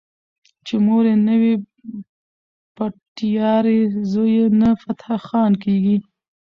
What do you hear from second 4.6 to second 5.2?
نه فتح